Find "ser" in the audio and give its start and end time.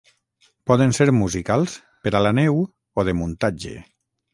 0.99-1.07